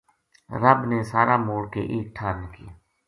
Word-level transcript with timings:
رب 0.61 0.79
نے 0.89 0.99
سارا 1.11 1.35
موڑ 1.47 1.63
کے 1.73 1.81
ایک 1.93 2.05
ٹھار 2.15 2.33
ما 2.39 2.47
کیا 2.55 2.71